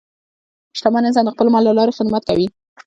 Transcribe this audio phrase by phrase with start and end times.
[0.77, 2.47] شتمن انسان د خپل مال له لارې خدمت کوي.